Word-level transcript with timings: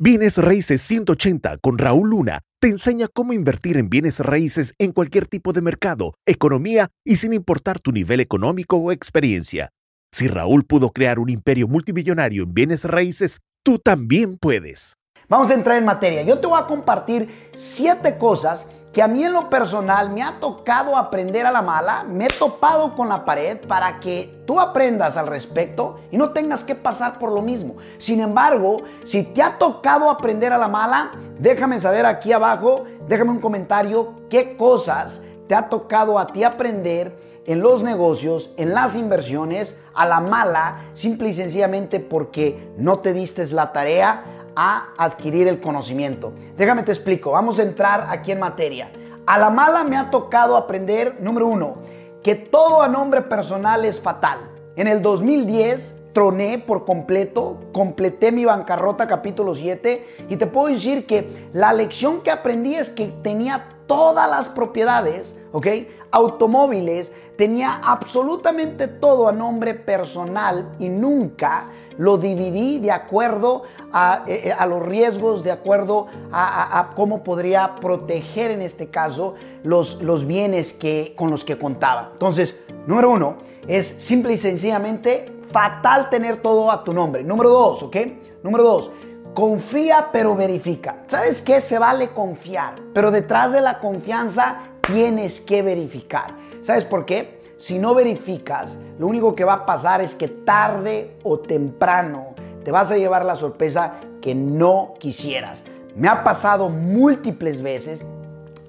Bienes 0.00 0.38
Raíces 0.38 0.80
180 0.82 1.58
con 1.58 1.76
Raúl 1.76 2.10
Luna 2.10 2.42
te 2.60 2.68
enseña 2.68 3.08
cómo 3.12 3.32
invertir 3.32 3.76
en 3.76 3.90
bienes 3.90 4.20
raíces 4.20 4.72
en 4.78 4.92
cualquier 4.92 5.26
tipo 5.26 5.52
de 5.52 5.60
mercado, 5.60 6.14
economía 6.24 6.86
y 7.04 7.16
sin 7.16 7.32
importar 7.32 7.80
tu 7.80 7.90
nivel 7.90 8.20
económico 8.20 8.76
o 8.76 8.92
experiencia. 8.92 9.70
Si 10.12 10.28
Raúl 10.28 10.64
pudo 10.64 10.90
crear 10.90 11.18
un 11.18 11.30
imperio 11.30 11.66
multimillonario 11.66 12.44
en 12.44 12.54
bienes 12.54 12.84
raíces, 12.84 13.40
tú 13.64 13.80
también 13.80 14.38
puedes. 14.38 14.94
Vamos 15.28 15.50
a 15.50 15.54
entrar 15.54 15.76
en 15.76 15.84
materia. 15.84 16.22
Yo 16.22 16.38
te 16.38 16.46
voy 16.46 16.60
a 16.62 16.66
compartir 16.66 17.50
siete 17.56 18.18
cosas 18.18 18.66
que 18.92 19.02
a 19.02 19.08
mí 19.08 19.22
en 19.22 19.32
lo 19.32 19.50
personal 19.50 20.10
me 20.10 20.22
ha 20.22 20.40
tocado 20.40 20.96
aprender 20.96 21.46
a 21.46 21.52
la 21.52 21.62
mala, 21.62 22.04
me 22.04 22.26
he 22.26 22.28
topado 22.28 22.94
con 22.94 23.08
la 23.08 23.24
pared 23.24 23.58
para 23.66 24.00
que 24.00 24.42
tú 24.46 24.58
aprendas 24.58 25.16
al 25.16 25.26
respecto 25.26 26.00
y 26.10 26.16
no 26.16 26.30
tengas 26.30 26.64
que 26.64 26.74
pasar 26.74 27.18
por 27.18 27.32
lo 27.32 27.42
mismo. 27.42 27.76
Sin 27.98 28.20
embargo, 28.20 28.82
si 29.04 29.22
te 29.22 29.42
ha 29.42 29.58
tocado 29.58 30.10
aprender 30.10 30.52
a 30.52 30.58
la 30.58 30.68
mala, 30.68 31.12
déjame 31.38 31.80
saber 31.80 32.06
aquí 32.06 32.32
abajo, 32.32 32.84
déjame 33.06 33.32
un 33.32 33.40
comentario 33.40 34.14
qué 34.30 34.56
cosas 34.56 35.22
te 35.48 35.54
ha 35.54 35.68
tocado 35.68 36.18
a 36.18 36.28
ti 36.28 36.44
aprender 36.44 37.16
en 37.46 37.62
los 37.62 37.82
negocios, 37.82 38.50
en 38.58 38.74
las 38.74 38.94
inversiones, 38.94 39.78
a 39.94 40.04
la 40.04 40.20
mala, 40.20 40.90
simple 40.92 41.30
y 41.30 41.34
sencillamente 41.34 41.98
porque 41.98 42.70
no 42.76 42.98
te 42.98 43.14
diste 43.14 43.46
la 43.48 43.72
tarea 43.72 44.37
adquirir 44.58 45.46
el 45.46 45.60
conocimiento. 45.60 46.32
Déjame 46.56 46.82
te 46.82 46.90
explico, 46.90 47.30
vamos 47.30 47.58
a 47.58 47.62
entrar 47.62 48.06
aquí 48.08 48.32
en 48.32 48.40
materia. 48.40 48.90
A 49.26 49.38
la 49.38 49.50
mala 49.50 49.84
me 49.84 49.96
ha 49.96 50.10
tocado 50.10 50.56
aprender, 50.56 51.16
número 51.20 51.46
uno, 51.46 51.76
que 52.22 52.34
todo 52.34 52.82
a 52.82 52.88
nombre 52.88 53.22
personal 53.22 53.84
es 53.84 54.00
fatal. 54.00 54.38
En 54.74 54.88
el 54.88 55.00
2010 55.00 55.96
troné 56.12 56.58
por 56.58 56.84
completo, 56.84 57.60
completé 57.72 58.32
mi 58.32 58.44
bancarrota 58.44 59.06
capítulo 59.06 59.54
7 59.54 60.26
y 60.28 60.36
te 60.36 60.46
puedo 60.46 60.66
decir 60.66 61.06
que 61.06 61.48
la 61.52 61.72
lección 61.72 62.22
que 62.22 62.30
aprendí 62.32 62.74
es 62.74 62.88
que 62.88 63.06
tenía 63.22 63.77
todas 63.88 64.30
las 64.30 64.46
propiedades, 64.46 65.36
¿ok? 65.50 65.66
Automóviles, 66.12 67.12
tenía 67.36 67.80
absolutamente 67.82 68.86
todo 68.86 69.28
a 69.28 69.32
nombre 69.32 69.74
personal 69.74 70.74
y 70.78 70.88
nunca 70.88 71.70
lo 71.96 72.18
dividí 72.18 72.78
de 72.78 72.92
acuerdo 72.92 73.62
a, 73.92 74.24
eh, 74.26 74.50
eh, 74.50 74.66
los 74.66 74.82
riesgos, 74.82 75.42
de 75.42 75.50
acuerdo 75.50 76.06
a, 76.32 76.90
cómo 76.94 77.24
podría 77.24 77.76
proteger 77.76 78.52
en 78.52 78.62
este 78.62 78.88
caso 78.88 79.34
los, 79.64 80.00
los 80.02 80.26
bienes 80.26 80.72
que, 80.72 81.14
con 81.16 81.30
los 81.30 81.44
que 81.44 81.58
contaba. 81.58 82.10
Entonces, 82.12 82.56
número 82.86 83.10
uno, 83.10 83.38
es 83.66 83.86
simple 83.86 84.34
y 84.34 84.36
sencillamente 84.36 85.32
fatal 85.50 86.10
tener 86.10 86.42
todo 86.42 86.70
a 86.70 86.84
tu 86.84 86.92
nombre. 86.92 87.24
Número 87.24 87.50
dos, 87.50 87.82
¿ok? 87.82 87.96
Número 88.42 88.62
dos, 88.64 88.90
Confía 89.34 90.08
pero 90.12 90.34
verifica. 90.34 91.02
¿Sabes 91.06 91.42
qué? 91.42 91.60
Se 91.60 91.78
vale 91.78 92.08
confiar, 92.10 92.76
pero 92.92 93.10
detrás 93.10 93.52
de 93.52 93.60
la 93.60 93.78
confianza 93.78 94.58
tienes 94.80 95.40
que 95.40 95.62
verificar. 95.62 96.34
¿Sabes 96.60 96.84
por 96.84 97.06
qué? 97.06 97.38
Si 97.56 97.78
no 97.78 97.94
verificas, 97.94 98.78
lo 98.98 99.06
único 99.06 99.34
que 99.34 99.44
va 99.44 99.54
a 99.54 99.66
pasar 99.66 100.00
es 100.00 100.14
que 100.14 100.28
tarde 100.28 101.16
o 101.22 101.38
temprano 101.38 102.34
te 102.64 102.70
vas 102.70 102.90
a 102.90 102.96
llevar 102.96 103.24
la 103.24 103.36
sorpresa 103.36 103.94
que 104.20 104.34
no 104.34 104.94
quisieras. 104.98 105.64
Me 105.94 106.08
ha 106.08 106.22
pasado 106.22 106.68
múltiples 106.68 107.62
veces 107.62 108.04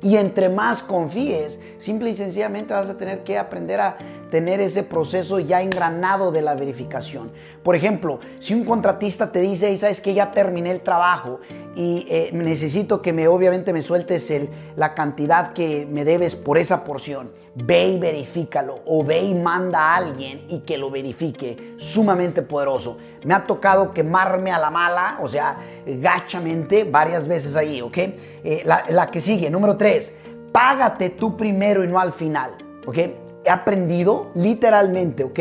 y 0.01 0.15
entre 0.15 0.49
más 0.49 0.81
confíes, 0.81 1.59
simple 1.77 2.09
y 2.09 2.15
sencillamente 2.15 2.73
vas 2.73 2.89
a 2.89 2.97
tener 2.97 3.23
que 3.23 3.37
aprender 3.37 3.81
a 3.81 3.97
tener 4.29 4.61
ese 4.61 4.83
proceso 4.83 5.39
ya 5.39 5.61
engranado 5.61 6.31
de 6.31 6.41
la 6.41 6.55
verificación. 6.55 7.31
Por 7.63 7.75
ejemplo, 7.75 8.19
si 8.39 8.53
un 8.53 8.63
contratista 8.63 9.31
te 9.31 9.41
dice, 9.41 9.75
sabes 9.77 10.01
que 10.01 10.13
ya 10.13 10.31
terminé 10.31 10.71
el 10.71 10.81
trabajo 10.81 11.39
y 11.75 12.05
eh, 12.09 12.29
necesito 12.33 13.01
que 13.01 13.13
me 13.13 13.27
obviamente 13.27 13.73
me 13.73 13.81
sueltes 13.81 14.29
el, 14.31 14.49
la 14.75 14.93
cantidad 14.93 15.53
que 15.53 15.87
me 15.89 16.03
debes 16.03 16.35
por 16.35 16.57
esa 16.57 16.83
porción, 16.83 17.31
ve 17.55 17.87
y 17.87 17.99
verifícalo 17.99 18.79
o 18.85 19.03
ve 19.03 19.21
y 19.21 19.33
manda 19.33 19.79
a 19.79 19.95
alguien 19.95 20.45
y 20.47 20.59
que 20.59 20.77
lo 20.77 20.89
verifique. 20.89 21.73
Sumamente 21.77 22.41
poderoso. 22.41 22.97
Me 23.23 23.33
ha 23.33 23.45
tocado 23.45 23.93
quemarme 23.93 24.51
a 24.51 24.59
la 24.59 24.69
mala, 24.69 25.19
o 25.21 25.27
sea, 25.27 25.57
gachamente 25.85 26.85
varias 26.85 27.27
veces 27.27 27.55
ahí, 27.55 27.81
¿ok? 27.81 27.97
Eh, 27.97 28.61
la, 28.65 28.85
la 28.89 29.11
que 29.11 29.19
sigue, 29.19 29.49
número 29.49 29.75
tres, 29.75 30.15
págate 30.51 31.09
tú 31.09 31.35
primero 31.35 31.83
y 31.83 31.87
no 31.87 31.99
al 31.99 32.13
final, 32.13 32.51
¿ok? 32.85 32.97
He 33.43 33.49
aprendido 33.49 34.31
literalmente, 34.35 35.23
¿ok? 35.23 35.39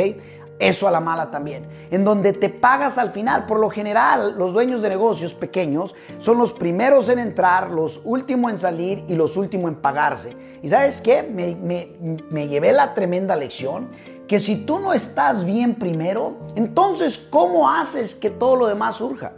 Eso 0.59 0.89
a 0.89 0.91
la 0.91 1.01
mala 1.01 1.31
también. 1.31 1.69
En 1.91 2.05
donde 2.05 2.33
te 2.33 2.49
pagas 2.49 2.99
al 2.99 3.13
final. 3.13 3.47
Por 3.47 3.61
lo 3.61 3.71
general, 3.71 4.37
los 4.37 4.53
dueños 4.53 4.83
de 4.83 4.89
negocios 4.89 5.33
pequeños 5.33 5.95
son 6.19 6.39
los 6.39 6.53
primeros 6.53 7.09
en 7.09 7.21
entrar, 7.21 7.71
los 7.71 8.01
últimos 8.05 8.51
en 8.51 8.59
salir 8.59 9.05
y 9.09 9.15
los 9.15 9.37
últimos 9.37 9.71
en 9.71 9.77
pagarse. 9.77 10.37
¿Y 10.61 10.69
sabes 10.69 11.01
qué? 11.01 11.23
Me, 11.23 11.57
me 12.29 12.49
llevé 12.49 12.73
la 12.73 12.93
tremenda 12.93 13.37
lección 13.37 13.89
que 14.27 14.41
si 14.41 14.57
tú 14.57 14.79
no 14.79 14.93
estás 14.93 15.45
bien 15.45 15.77
primero, 15.77 16.37
entonces 16.55 17.19
¿cómo 17.19 17.71
haces 17.71 18.15
que 18.15 18.29
todo 18.29 18.57
lo 18.57 18.67
demás 18.67 18.97
surja? 18.97 19.33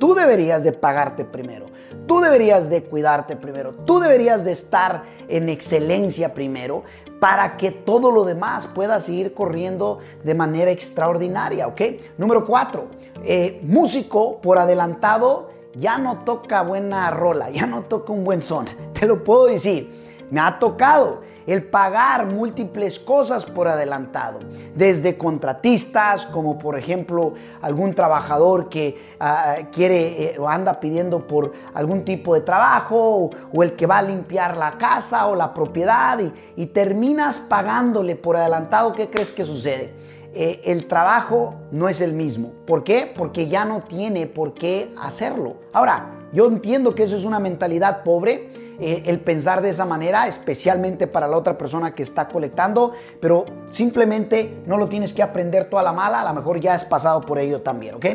Tú 0.00 0.14
deberías 0.14 0.64
de 0.64 0.72
pagarte 0.72 1.24
primero. 1.24 1.66
Tú 2.06 2.20
deberías 2.20 2.70
de 2.70 2.82
cuidarte 2.84 3.36
primero. 3.36 3.72
Tú 3.84 3.98
deberías 3.98 4.44
de 4.44 4.52
estar 4.52 5.02
en 5.28 5.48
excelencia 5.48 6.32
primero 6.32 6.84
para 7.26 7.56
que 7.56 7.72
todo 7.72 8.12
lo 8.12 8.24
demás 8.24 8.68
pueda 8.68 9.00
seguir 9.00 9.34
corriendo 9.34 9.98
de 10.22 10.32
manera 10.32 10.70
extraordinaria, 10.70 11.66
¿ok? 11.66 11.80
Número 12.18 12.44
cuatro, 12.44 12.86
eh, 13.24 13.58
músico 13.64 14.40
por 14.40 14.58
adelantado 14.58 15.50
ya 15.74 15.98
no 15.98 16.18
toca 16.18 16.62
buena 16.62 17.10
rola, 17.10 17.50
ya 17.50 17.66
no 17.66 17.82
toca 17.82 18.12
un 18.12 18.22
buen 18.22 18.44
son, 18.44 18.66
te 18.92 19.06
lo 19.06 19.24
puedo 19.24 19.46
decir. 19.46 19.90
Me 20.30 20.38
ha 20.38 20.60
tocado 20.60 21.22
el 21.46 21.64
pagar 21.64 22.26
múltiples 22.26 22.98
cosas 22.98 23.44
por 23.44 23.68
adelantado, 23.68 24.40
desde 24.74 25.16
contratistas, 25.16 26.26
como 26.26 26.58
por 26.58 26.76
ejemplo 26.76 27.34
algún 27.62 27.94
trabajador 27.94 28.68
que 28.68 28.98
ah, 29.20 29.56
quiere 29.70 30.24
eh, 30.24 30.38
o 30.38 30.48
anda 30.48 30.80
pidiendo 30.80 31.26
por 31.26 31.52
algún 31.74 32.04
tipo 32.04 32.34
de 32.34 32.40
trabajo, 32.40 33.30
o, 33.52 33.62
el 33.62 33.76
que 33.76 33.86
va 33.86 33.98
a 33.98 34.02
limpiar 34.02 34.56
la 34.56 34.76
casa 34.78 35.26
o 35.26 35.36
la 35.36 35.54
propiedad, 35.54 36.18
y, 36.56 36.66
terminas 36.66 37.38
pagándole 37.38 38.16
por 38.16 38.36
adelantado, 38.36 38.92
¿qué 38.92 39.08
crees 39.08 39.32
que 39.32 39.44
sucede? 39.44 39.94
Eh, 40.34 40.60
el 40.64 40.86
trabajo 40.86 41.54
no 41.70 41.88
es 41.88 42.00
el 42.00 42.12
mismo. 42.12 42.52
¿Por 42.66 42.84
qué? 42.84 43.10
Porque 43.16 43.48
ya 43.48 43.64
no 43.64 43.80
tiene 43.80 44.26
por 44.26 44.52
qué 44.52 44.92
hacerlo. 45.00 45.56
Ahora, 45.72 46.10
yo 46.32 46.46
entiendo 46.48 46.94
que 46.94 47.04
eso 47.04 47.16
es 47.16 47.24
una 47.24 47.38
mentalidad 47.40 48.02
pobre, 48.02 48.50
eh, 48.78 49.02
el 49.06 49.20
pensar 49.20 49.62
de 49.62 49.70
esa 49.70 49.84
manera, 49.84 50.26
especialmente 50.26 51.06
para 51.06 51.26
la 51.26 51.36
otra 51.36 51.56
persona 51.56 51.94
que 51.94 52.02
está 52.02 52.28
colectando, 52.28 52.92
pero 53.20 53.44
simplemente 53.70 54.62
no 54.66 54.76
lo 54.76 54.88
tienes 54.88 55.12
que 55.12 55.22
aprender 55.22 55.70
toda 55.70 55.82
la 55.82 55.92
mala, 55.92 56.20
a 56.20 56.24
lo 56.24 56.34
mejor 56.34 56.60
ya 56.60 56.74
has 56.74 56.84
pasado 56.84 57.20
por 57.20 57.38
ello 57.38 57.62
también, 57.62 57.94
¿ok? 57.94 58.06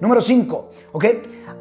Número 0.00 0.20
5, 0.20 0.70
¿ok? 0.92 1.04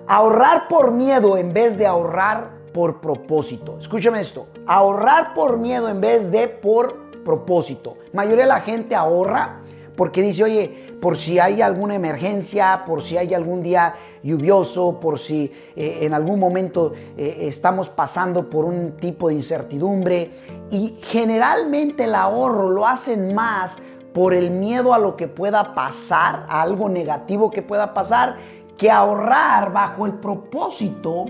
Ahorrar 0.08 0.68
por 0.68 0.92
miedo 0.92 1.38
en 1.38 1.54
vez 1.54 1.78
de 1.78 1.86
ahorrar 1.86 2.60
por 2.74 3.02
propósito. 3.02 3.78
Escúchame 3.80 4.22
esto, 4.22 4.48
ahorrar 4.66 5.34
por 5.34 5.58
miedo 5.58 5.90
en 5.90 6.02
vez 6.02 6.32
de 6.32 6.48
por 6.48 7.10
propósito. 7.24 7.98
mayoría 8.14 8.44
de 8.44 8.50
la 8.50 8.62
gente 8.62 8.96
ahorra 8.96 9.62
porque 10.00 10.22
dice, 10.22 10.46
oye, 10.46 10.96
por 11.02 11.18
si 11.18 11.40
hay 11.40 11.62
alguna 11.62 11.94
emergencia, 11.94 12.86
por 12.88 13.02
si 13.04 13.18
hay 13.18 13.34
algún 13.34 13.62
día 13.62 13.96
lluvioso, 14.24 14.98
por 14.98 15.20
si 15.20 15.52
eh, 15.76 15.98
en 16.04 16.14
algún 16.14 16.40
momento 16.40 16.94
eh, 17.18 17.40
estamos 17.42 17.90
pasando 17.90 18.50
por 18.50 18.64
un 18.64 18.96
tipo 18.96 19.28
de 19.28 19.34
incertidumbre. 19.34 20.32
Y 20.72 20.96
generalmente 21.02 22.06
el 22.06 22.16
ahorro 22.16 22.70
lo 22.70 22.88
hacen 22.88 23.36
más 23.36 23.80
por 24.14 24.34
el 24.34 24.52
miedo 24.52 24.94
a 24.94 25.00
lo 25.00 25.18
que 25.18 25.28
pueda 25.28 25.76
pasar, 25.76 26.46
a 26.48 26.62
algo 26.62 26.88
negativo 26.88 27.52
que 27.52 27.62
pueda 27.62 27.94
pasar, 27.94 28.38
que 28.78 28.90
ahorrar 28.90 29.74
bajo 29.74 30.06
el 30.06 30.14
propósito 30.14 31.26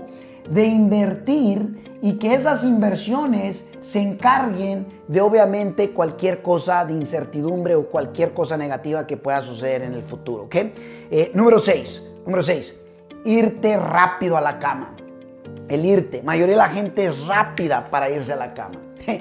de 0.48 0.64
invertir 0.64 1.89
y 2.02 2.14
que 2.14 2.34
esas 2.34 2.64
inversiones 2.64 3.70
se 3.80 4.00
encarguen 4.00 4.86
de 5.08 5.20
obviamente 5.20 5.90
cualquier 5.90 6.42
cosa 6.42 6.84
de 6.84 6.94
incertidumbre 6.94 7.74
o 7.74 7.86
cualquier 7.86 8.32
cosa 8.32 8.56
negativa 8.56 9.06
que 9.06 9.16
pueda 9.16 9.42
suceder 9.42 9.82
en 9.82 9.94
el 9.94 10.02
futuro. 10.02 10.44
¿ok? 10.44 10.54
Eh, 11.10 11.30
número 11.34 11.58
6, 11.58 12.02
número 12.24 12.42
6, 12.42 12.74
irte 13.24 13.76
rápido 13.76 14.36
a 14.36 14.40
la 14.40 14.58
cama. 14.58 14.96
El 15.68 15.84
irte, 15.84 16.22
mayoría 16.22 16.54
de 16.54 16.58
la 16.58 16.68
gente 16.68 17.06
es 17.06 17.26
rápida 17.26 17.84
para 17.90 18.10
irse 18.10 18.32
a 18.32 18.36
la 18.36 18.54
cama. 18.54 18.80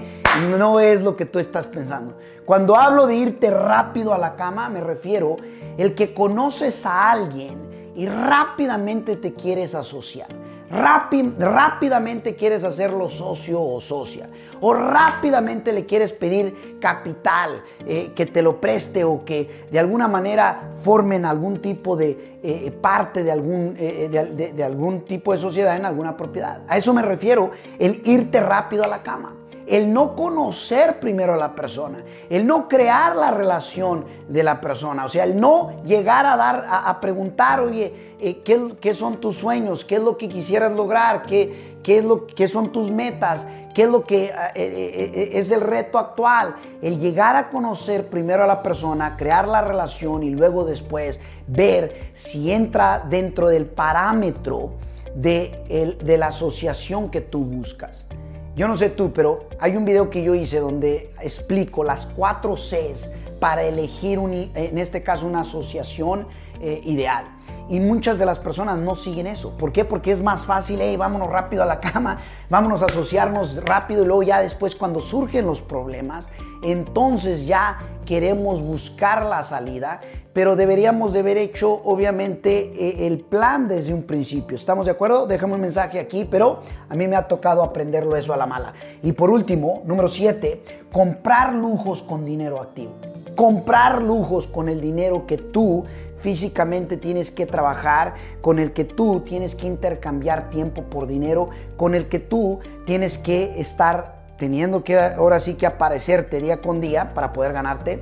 No 0.57 0.79
es 0.79 1.01
lo 1.01 1.17
que 1.17 1.25
tú 1.25 1.37
estás 1.37 1.67
pensando. 1.67 2.17
Cuando 2.45 2.77
hablo 2.77 3.07
de 3.07 3.15
irte 3.15 3.51
rápido 3.51 4.13
a 4.13 4.17
la 4.17 4.35
cama, 4.35 4.69
me 4.69 4.79
refiero 4.79 5.35
el 5.77 5.95
que 5.95 6.13
conoces 6.13 6.85
a 6.85 7.11
alguien 7.11 7.57
y 7.95 8.07
rápidamente 8.07 9.17
te 9.17 9.33
quieres 9.33 9.75
asociar 9.75 10.29
rápidamente 10.69 12.35
quieres 12.35 12.63
hacerlo 12.63 13.09
socio 13.09 13.61
o 13.61 13.81
socia, 13.81 14.29
o 14.61 14.73
rápidamente 14.73 15.71
le 15.73 15.85
quieres 15.85 16.13
pedir 16.13 16.77
capital, 16.79 17.63
eh, 17.85 18.11
que 18.15 18.25
te 18.25 18.41
lo 18.41 18.61
preste 18.61 19.03
o 19.03 19.25
que 19.25 19.65
de 19.71 19.79
alguna 19.79 20.07
manera 20.07 20.71
formen 20.81 21.25
algún 21.25 21.61
tipo 21.61 21.95
de 21.95 22.38
eh, 22.41 22.71
parte 22.71 23.23
de 23.23 23.31
algún, 23.31 23.73
de, 23.75 24.53
de 24.55 24.63
algún 24.63 25.01
tipo 25.05 25.33
de 25.33 25.39
sociedad 25.39 25.75
en 25.75 25.85
alguna 25.85 26.15
propiedad. 26.15 26.61
A 26.67 26.77
eso 26.77 26.93
me 26.93 27.01
refiero, 27.01 27.51
el 27.77 28.01
irte 28.05 28.39
rápido 28.39 28.83
a 28.83 28.87
la 28.87 29.03
cama 29.03 29.33
el 29.69 29.93
no 29.93 30.15
conocer 30.15 30.99
primero 30.99 31.35
a 31.35 31.37
la 31.37 31.53
persona, 31.53 31.99
el 32.29 32.45
no 32.45 32.67
crear 32.67 33.15
la 33.15 33.29
relación 33.29 34.03
de 34.27 34.41
la 34.41 34.59
persona, 34.59 35.05
o 35.05 35.09
sea, 35.09 35.23
el 35.23 35.39
no 35.39 35.83
llegar 35.85 36.25
a 36.25 36.35
dar, 36.35 36.65
a, 36.67 36.99
preguntar, 36.99 37.59
oye, 37.59 38.15
eh, 38.19 38.41
¿qué, 38.41 38.93
son 38.95 39.17
tus 39.17 39.37
sueños? 39.37 39.85
¿Qué 39.85 39.97
es 39.97 40.03
lo 40.03 40.17
que 40.17 40.27
quisieras 40.27 40.71
lograr? 40.73 41.23
¿Qué, 41.23 41.77
qué 41.83 41.99
es 41.99 42.05
lo, 42.05 42.25
qué 42.25 42.47
son 42.47 42.71
tus 42.71 42.89
metas? 42.89 43.45
¿Qué 43.79 43.85
es 43.85 43.91
lo 43.91 44.03
que 44.03 44.25
eh, 44.25 44.31
eh, 44.55 45.29
es 45.35 45.51
el 45.51 45.61
reto 45.61 45.97
actual? 45.97 46.53
El 46.81 46.99
llegar 46.99 47.37
a 47.37 47.47
conocer 47.49 48.07
primero 48.07 48.43
a 48.43 48.45
la 48.45 48.61
persona, 48.61 49.15
crear 49.15 49.47
la 49.47 49.61
relación 49.61 50.21
y 50.23 50.31
luego 50.31 50.65
después 50.65 51.21
ver 51.47 52.09
si 52.11 52.51
entra 52.51 53.05
dentro 53.09 53.47
del 53.47 53.67
parámetro 53.67 54.71
de, 55.15 55.95
de 56.03 56.17
la 56.17 56.27
asociación 56.27 57.09
que 57.09 57.21
tú 57.21 57.45
buscas. 57.45 58.05
Yo 58.53 58.67
no 58.67 58.75
sé 58.75 58.89
tú, 58.89 59.13
pero 59.13 59.47
hay 59.61 59.77
un 59.77 59.85
video 59.85 60.09
que 60.09 60.23
yo 60.23 60.35
hice 60.35 60.59
donde 60.59 61.13
explico 61.21 61.85
las 61.85 62.05
cuatro 62.05 62.55
Cs 62.55 63.11
para 63.39 63.63
elegir, 63.63 64.19
en 64.19 64.77
este 64.77 65.03
caso, 65.03 65.25
una 65.25 65.39
asociación 65.39 66.27
eh, 66.59 66.81
ideal. 66.83 67.23
Y 67.69 67.79
muchas 67.79 68.17
de 68.17 68.25
las 68.25 68.39
personas 68.39 68.79
no 68.79 68.95
siguen 68.95 69.27
eso. 69.27 69.55
¿Por 69.55 69.71
qué? 69.71 69.85
Porque 69.85 70.11
es 70.11 70.21
más 70.21 70.45
fácil, 70.45 70.79
hey, 70.81 70.97
vámonos 70.97 71.29
rápido 71.29 71.63
a 71.63 71.65
la 71.67 71.79
cama, 71.79 72.17
vámonos 72.49 72.81
a 72.81 72.85
asociarnos 72.85 73.63
rápido 73.63 74.03
y 74.03 74.07
luego 74.07 74.23
ya 74.23 74.41
después 74.41 74.75
cuando 74.75 74.99
surgen 74.99 75.45
los 75.45 75.61
problemas, 75.61 76.29
entonces 76.63 77.45
ya 77.45 77.77
queremos 78.05 78.59
buscar 78.59 79.23
la 79.23 79.43
salida, 79.43 80.01
pero 80.33 80.55
deberíamos 80.55 81.13
de 81.13 81.19
haber 81.19 81.37
hecho 81.37 81.81
obviamente 81.83 82.71
eh, 82.75 83.07
el 83.07 83.19
plan 83.19 83.67
desde 83.67 83.93
un 83.93 84.03
principio. 84.03 84.55
¿Estamos 84.55 84.85
de 84.85 84.91
acuerdo? 84.91 85.27
Déjame 85.27 85.53
un 85.53 85.61
mensaje 85.61 85.99
aquí, 85.99 86.25
pero 86.25 86.61
a 86.89 86.95
mí 86.95 87.07
me 87.07 87.15
ha 87.15 87.27
tocado 87.27 87.61
aprenderlo 87.61 88.15
eso 88.15 88.33
a 88.33 88.37
la 88.37 88.47
mala. 88.47 88.73
Y 89.03 89.11
por 89.11 89.29
último, 89.29 89.83
número 89.85 90.07
7, 90.07 90.63
comprar 90.91 91.53
lujos 91.53 92.01
con 92.01 92.25
dinero 92.25 92.59
activo. 92.61 92.93
Comprar 93.35 94.01
lujos 94.01 94.47
con 94.47 94.69
el 94.69 94.81
dinero 94.81 95.27
que 95.27 95.37
tú 95.37 95.85
físicamente 96.19 96.97
tienes 96.97 97.31
que 97.31 97.45
trabajar, 97.45 98.13
con 98.41 98.59
el 98.59 98.73
que 98.73 98.83
tú 98.85 99.21
tienes 99.21 99.55
que 99.55 99.67
intercambiar 99.67 100.49
tiempo 100.49 100.83
por 100.83 101.07
dinero, 101.07 101.49
con 101.77 101.95
el 101.95 102.07
que 102.07 102.19
tú 102.19 102.59
tienes 102.85 103.17
que 103.17 103.59
estar 103.59 104.19
teniendo 104.37 104.83
que 104.83 104.97
ahora 104.97 105.39
sí 105.39 105.55
que 105.55 105.65
aparecerte 105.65 106.39
día 106.39 106.61
con 106.61 106.79
día 106.81 107.13
para 107.13 107.33
poder 107.33 107.53
ganarte 107.53 108.01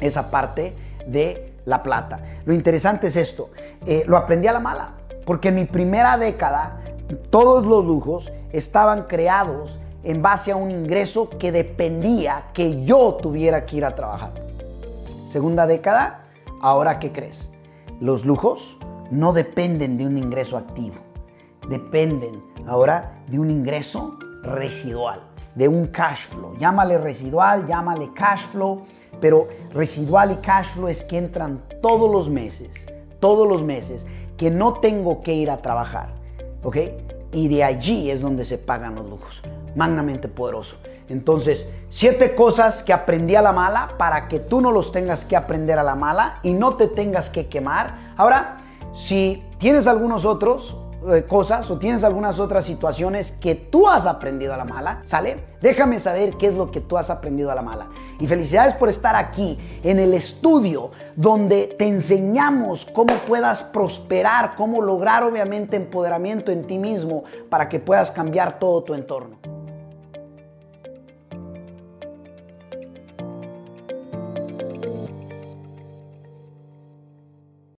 esa 0.00 0.30
parte 0.30 0.74
de 1.06 1.54
la 1.64 1.82
plata. 1.82 2.20
Lo 2.44 2.52
interesante 2.52 3.06
es 3.06 3.16
esto, 3.16 3.50
eh, 3.86 4.04
lo 4.06 4.16
aprendí 4.16 4.48
a 4.48 4.52
la 4.52 4.60
mala, 4.60 4.94
porque 5.24 5.48
en 5.48 5.56
mi 5.56 5.64
primera 5.64 6.18
década 6.18 6.80
todos 7.30 7.64
los 7.64 7.84
lujos 7.84 8.32
estaban 8.52 9.04
creados 9.04 9.78
en 10.04 10.20
base 10.20 10.52
a 10.52 10.56
un 10.56 10.70
ingreso 10.70 11.30
que 11.30 11.52
dependía 11.52 12.46
que 12.52 12.84
yo 12.84 13.14
tuviera 13.14 13.64
que 13.64 13.76
ir 13.76 13.84
a 13.84 13.94
trabajar. 13.94 14.32
Segunda 15.26 15.66
década, 15.66 16.21
Ahora, 16.62 17.00
¿qué 17.00 17.10
crees? 17.10 17.50
Los 17.98 18.24
lujos 18.24 18.78
no 19.10 19.32
dependen 19.32 19.98
de 19.98 20.06
un 20.06 20.16
ingreso 20.16 20.56
activo, 20.56 20.94
dependen 21.68 22.40
ahora 22.68 23.20
de 23.26 23.40
un 23.40 23.50
ingreso 23.50 24.16
residual, 24.42 25.20
de 25.56 25.66
un 25.66 25.86
cash 25.86 26.28
flow. 26.28 26.56
Llámale 26.58 26.98
residual, 26.98 27.66
llámale 27.66 28.12
cash 28.12 28.42
flow, 28.42 28.82
pero 29.20 29.48
residual 29.74 30.30
y 30.30 30.36
cash 30.36 30.68
flow 30.68 30.86
es 30.86 31.02
que 31.02 31.18
entran 31.18 31.60
todos 31.82 32.08
los 32.08 32.30
meses, 32.30 32.86
todos 33.18 33.48
los 33.48 33.64
meses, 33.64 34.06
que 34.36 34.48
no 34.48 34.74
tengo 34.74 35.20
que 35.20 35.34
ir 35.34 35.50
a 35.50 35.62
trabajar, 35.62 36.14
¿ok? 36.62 36.76
Y 37.32 37.48
de 37.48 37.64
allí 37.64 38.10
es 38.10 38.20
donde 38.20 38.44
se 38.44 38.58
pagan 38.58 38.94
los 38.94 39.08
lujos. 39.08 39.42
Magnamente 39.74 40.28
poderoso. 40.28 40.76
Entonces, 41.08 41.68
siete 41.88 42.34
cosas 42.34 42.82
que 42.82 42.92
aprendí 42.92 43.34
a 43.34 43.42
la 43.42 43.52
mala 43.52 43.94
para 43.98 44.28
que 44.28 44.38
tú 44.38 44.60
no 44.60 44.70
los 44.70 44.92
tengas 44.92 45.24
que 45.24 45.36
aprender 45.36 45.78
a 45.78 45.82
la 45.82 45.94
mala 45.94 46.38
y 46.42 46.52
no 46.52 46.76
te 46.76 46.88
tengas 46.88 47.30
que 47.30 47.48
quemar. 47.48 48.12
Ahora, 48.16 48.58
si 48.92 49.42
tienes 49.58 49.86
algunos 49.86 50.24
otros 50.24 50.76
eh, 51.10 51.24
cosas 51.24 51.70
o 51.70 51.78
tienes 51.78 52.04
algunas 52.04 52.38
otras 52.38 52.64
situaciones 52.64 53.32
que 53.32 53.54
tú 53.54 53.88
has 53.88 54.06
aprendido 54.06 54.54
a 54.54 54.56
la 54.56 54.64
mala, 54.64 55.02
¿sale? 55.04 55.36
Déjame 55.60 55.98
saber 55.98 56.34
qué 56.34 56.46
es 56.46 56.54
lo 56.54 56.70
que 56.70 56.80
tú 56.80 56.96
has 56.96 57.10
aprendido 57.10 57.50
a 57.50 57.54
la 57.54 57.62
mala. 57.62 57.88
Y 58.20 58.26
felicidades 58.26 58.74
por 58.74 58.88
estar 58.88 59.16
aquí 59.16 59.58
en 59.82 59.98
el 59.98 60.14
estudio 60.14 60.90
donde 61.16 61.74
te 61.78 61.86
enseñamos 61.86 62.84
cómo 62.84 63.14
puedas 63.26 63.62
prosperar, 63.62 64.54
cómo 64.56 64.80
lograr 64.80 65.24
obviamente 65.24 65.76
empoderamiento 65.76 66.52
en 66.52 66.66
ti 66.66 66.78
mismo 66.78 67.24
para 67.48 67.68
que 67.68 67.80
puedas 67.80 68.10
cambiar 68.10 68.58
todo 68.58 68.82
tu 68.82 68.94
entorno. 68.94 69.51